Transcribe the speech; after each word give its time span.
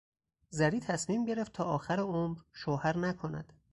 زری 0.49 0.79
تصمیم 0.79 1.25
گرفت 1.25 1.53
تا 1.53 1.63
آخر 1.63 1.99
عمر 1.99 2.37
شوهر 2.53 2.97
نکند. 2.97 3.53